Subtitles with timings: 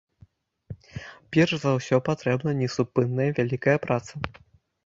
[1.37, 4.13] Перш за ўсё патрэбна несупынная вялікая праца.